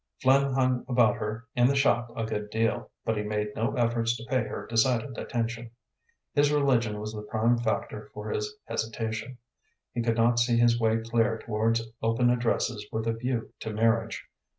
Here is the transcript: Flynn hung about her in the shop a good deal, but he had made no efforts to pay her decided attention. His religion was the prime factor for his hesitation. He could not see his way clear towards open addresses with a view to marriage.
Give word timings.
Flynn 0.19 0.51
hung 0.53 0.83
about 0.87 1.17
her 1.17 1.45
in 1.55 1.67
the 1.67 1.75
shop 1.75 2.11
a 2.17 2.25
good 2.25 2.49
deal, 2.49 2.89
but 3.05 3.17
he 3.17 3.21
had 3.21 3.29
made 3.29 3.55
no 3.55 3.75
efforts 3.75 4.17
to 4.17 4.25
pay 4.27 4.41
her 4.47 4.65
decided 4.65 5.15
attention. 5.15 5.69
His 6.33 6.51
religion 6.51 6.99
was 6.99 7.13
the 7.13 7.21
prime 7.21 7.59
factor 7.59 8.09
for 8.11 8.31
his 8.31 8.55
hesitation. 8.65 9.37
He 9.93 10.01
could 10.01 10.17
not 10.17 10.39
see 10.39 10.57
his 10.57 10.79
way 10.79 10.97
clear 11.01 11.37
towards 11.37 11.83
open 12.01 12.31
addresses 12.31 12.83
with 12.91 13.05
a 13.05 13.13
view 13.13 13.53
to 13.59 13.69
marriage. 13.73 14.25